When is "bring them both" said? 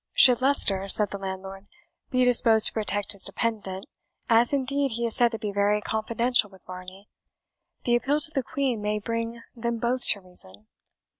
8.97-10.03